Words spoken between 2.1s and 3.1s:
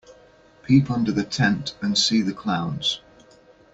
the clowns.